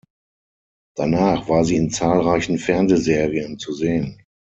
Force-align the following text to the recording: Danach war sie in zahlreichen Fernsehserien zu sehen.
Danach 0.95 1.47
war 1.47 1.63
sie 1.63 1.75
in 1.75 1.91
zahlreichen 1.91 2.57
Fernsehserien 2.57 3.59
zu 3.59 3.71
sehen. 3.71 4.23